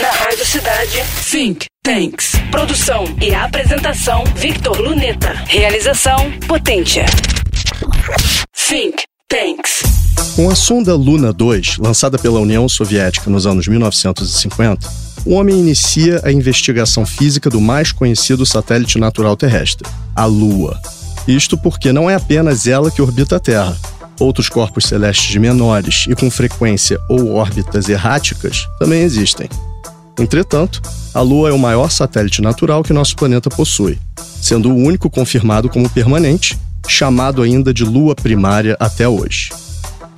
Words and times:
Na 0.00 0.10
Rádio 0.10 0.44
Cidade, 0.44 1.02
Think 1.30 1.66
Tanks. 1.82 2.32
Produção 2.50 3.04
e 3.18 3.34
apresentação, 3.34 4.24
Victor 4.36 4.78
Luneta. 4.78 5.32
Realização, 5.46 6.30
Potência. 6.46 7.06
Think 8.54 9.04
Tanks. 9.26 9.82
Com 10.34 10.50
a 10.50 10.54
sonda 10.54 10.94
Luna 10.94 11.32
2, 11.32 11.78
lançada 11.78 12.18
pela 12.18 12.40
União 12.40 12.68
Soviética 12.68 13.30
nos 13.30 13.46
anos 13.46 13.66
1950, 13.68 14.86
o 15.24 15.32
homem 15.32 15.58
inicia 15.58 16.20
a 16.22 16.30
investigação 16.30 17.06
física 17.06 17.48
do 17.48 17.58
mais 17.60 17.90
conhecido 17.90 18.44
satélite 18.44 18.98
natural 18.98 19.34
terrestre, 19.34 19.88
a 20.14 20.26
Lua. 20.26 20.78
Isto 21.26 21.56
porque 21.56 21.90
não 21.90 22.10
é 22.10 22.16
apenas 22.16 22.66
ela 22.66 22.90
que 22.90 23.00
orbita 23.00 23.36
a 23.36 23.40
Terra. 23.40 23.74
Outros 24.20 24.50
corpos 24.50 24.84
celestes 24.84 25.34
menores 25.36 26.04
e 26.06 26.14
com 26.14 26.30
frequência 26.30 26.98
ou 27.08 27.32
órbitas 27.34 27.88
erráticas 27.88 28.68
também 28.78 29.00
existem. 29.00 29.48
Entretanto, 30.18 30.80
a 31.12 31.20
Lua 31.20 31.50
é 31.50 31.52
o 31.52 31.58
maior 31.58 31.90
satélite 31.90 32.40
natural 32.40 32.82
que 32.82 32.92
nosso 32.92 33.14
planeta 33.16 33.50
possui, 33.50 33.98
sendo 34.40 34.70
o 34.70 34.76
único 34.76 35.10
confirmado 35.10 35.68
como 35.68 35.90
permanente, 35.90 36.58
chamado 36.88 37.42
ainda 37.42 37.72
de 37.72 37.84
Lua 37.84 38.14
primária 38.14 38.76
até 38.80 39.06
hoje. 39.06 39.50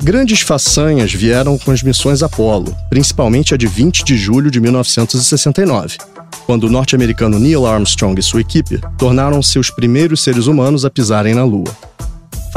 Grandes 0.00 0.40
façanhas 0.40 1.12
vieram 1.12 1.58
com 1.58 1.72
as 1.72 1.82
missões 1.82 2.22
Apollo, 2.22 2.74
principalmente 2.88 3.52
a 3.52 3.56
de 3.56 3.66
20 3.66 4.04
de 4.04 4.16
julho 4.16 4.50
de 4.50 4.60
1969, 4.60 5.98
quando 6.46 6.64
o 6.64 6.70
norte-americano 6.70 7.38
Neil 7.38 7.66
Armstrong 7.66 8.18
e 8.18 8.22
sua 8.22 8.40
equipe 8.40 8.80
tornaram-se 8.96 9.58
os 9.58 9.70
primeiros 9.70 10.22
seres 10.22 10.46
humanos 10.46 10.84
a 10.84 10.90
pisarem 10.90 11.34
na 11.34 11.44
Lua. 11.44 11.87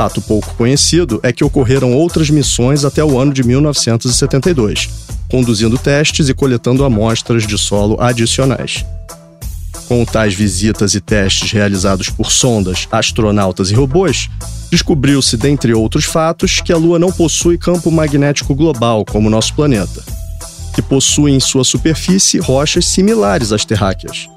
Fato 0.01 0.19
pouco 0.19 0.55
conhecido 0.55 1.19
é 1.21 1.31
que 1.31 1.43
ocorreram 1.43 1.93
outras 1.93 2.27
missões 2.31 2.83
até 2.83 3.03
o 3.03 3.19
ano 3.19 3.31
de 3.31 3.43
1972, 3.43 4.89
conduzindo 5.29 5.77
testes 5.77 6.27
e 6.27 6.33
coletando 6.33 6.83
amostras 6.83 7.45
de 7.45 7.55
solo 7.55 8.01
adicionais. 8.01 8.83
Com 9.87 10.03
tais 10.03 10.33
visitas 10.33 10.95
e 10.95 10.99
testes 10.99 11.51
realizados 11.51 12.09
por 12.09 12.31
sondas, 12.31 12.87
astronautas 12.91 13.69
e 13.69 13.75
robôs, 13.75 14.27
descobriu-se, 14.71 15.37
dentre 15.37 15.71
outros 15.71 16.05
fatos, 16.05 16.61
que 16.61 16.73
a 16.73 16.77
Lua 16.77 16.97
não 16.97 17.11
possui 17.11 17.55
campo 17.59 17.91
magnético 17.91 18.55
global 18.55 19.05
como 19.05 19.29
nosso 19.29 19.53
planeta, 19.53 20.01
que 20.73 20.81
possui 20.81 21.29
em 21.29 21.39
sua 21.39 21.63
superfície 21.63 22.39
rochas 22.39 22.87
similares 22.87 23.51
às 23.51 23.63
terráqueas, 23.65 24.27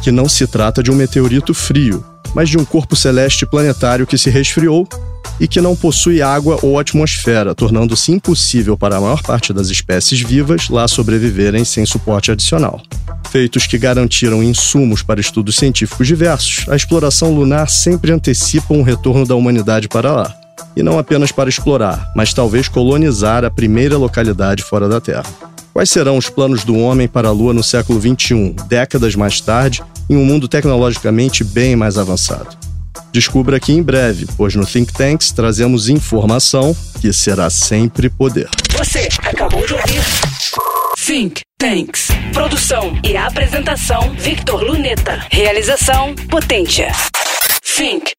que 0.00 0.12
não 0.12 0.28
se 0.28 0.46
trata 0.46 0.80
de 0.80 0.92
um 0.92 0.94
meteorito 0.94 1.52
frio, 1.52 2.06
mas 2.36 2.48
de 2.48 2.56
um 2.56 2.64
corpo 2.64 2.94
celeste 2.94 3.44
planetário 3.44 4.06
que 4.06 4.16
se 4.16 4.30
resfriou 4.30 4.86
e 5.40 5.48
que 5.48 5.60
não 5.60 5.76
possui 5.76 6.22
água 6.22 6.58
ou 6.62 6.78
atmosfera, 6.78 7.54
tornando-se 7.54 8.12
impossível 8.12 8.76
para 8.76 8.96
a 8.96 9.00
maior 9.00 9.22
parte 9.22 9.52
das 9.52 9.68
espécies 9.68 10.20
vivas 10.20 10.68
lá 10.68 10.86
sobreviverem 10.86 11.64
sem 11.64 11.84
suporte 11.86 12.30
adicional 12.30 12.82
feitos 13.28 13.66
que 13.66 13.78
garantiram 13.78 14.42
insumos 14.42 15.02
para 15.02 15.20
estudos 15.20 15.56
científicos 15.56 16.06
diversos, 16.06 16.68
a 16.68 16.74
exploração 16.74 17.32
lunar 17.32 17.68
sempre 17.68 18.10
antecipa 18.10 18.74
um 18.74 18.82
retorno 18.82 19.26
da 19.26 19.34
humanidade 19.34 19.88
para 19.88 20.10
lá. 20.10 20.34
E 20.74 20.82
não 20.82 20.98
apenas 20.98 21.30
para 21.30 21.48
explorar, 21.48 22.10
mas 22.16 22.32
talvez 22.32 22.68
colonizar 22.68 23.44
a 23.44 23.50
primeira 23.50 23.96
localidade 23.96 24.62
fora 24.62 24.88
da 24.88 25.00
Terra. 25.00 25.26
Quais 25.72 25.90
serão 25.90 26.16
os 26.16 26.28
planos 26.28 26.64
do 26.64 26.76
homem 26.76 27.06
para 27.06 27.28
a 27.28 27.32
Lua 27.32 27.52
no 27.52 27.62
século 27.62 28.00
XXI, 28.00 28.56
décadas 28.68 29.14
mais 29.14 29.40
tarde, 29.40 29.82
em 30.08 30.16
um 30.16 30.24
mundo 30.24 30.48
tecnologicamente 30.48 31.44
bem 31.44 31.76
mais 31.76 31.98
avançado? 31.98 32.67
Descubra 33.12 33.56
aqui 33.56 33.72
em 33.72 33.82
breve, 33.82 34.26
pois 34.36 34.54
no 34.54 34.66
Think 34.66 34.92
Tanks 34.92 35.32
trazemos 35.32 35.88
informação 35.88 36.76
que 37.00 37.12
será 37.12 37.50
sempre 37.50 38.08
poder. 38.08 38.48
Você 38.76 39.08
acabou 39.22 39.66
de 39.66 39.74
ouvir 39.74 40.02
Think 40.96 41.40
Tanks. 41.58 42.08
Produção 42.32 42.98
e 43.02 43.16
apresentação, 43.16 44.14
Victor 44.18 44.62
Luneta. 44.62 45.26
Realização, 45.30 46.14
Potência. 46.28 46.92
Think 47.62 48.12